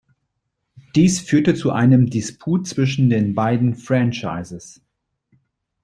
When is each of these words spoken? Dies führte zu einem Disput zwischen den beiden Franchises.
Dies 0.95 1.19
führte 1.19 1.53
zu 1.53 1.71
einem 1.71 2.07
Disput 2.09 2.65
zwischen 2.67 3.11
den 3.11 3.35
beiden 3.35 3.75
Franchises. 3.75 4.81